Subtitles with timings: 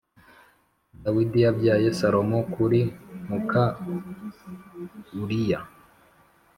[1.03, 2.79] Dawidi yabyaye Salomo kuri
[3.29, 3.63] muka
[5.21, 5.59] Uriya